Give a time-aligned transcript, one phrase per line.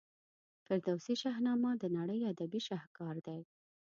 [0.65, 3.39] فردوسي شاهنامه د نړۍ ادبي شهکار دی.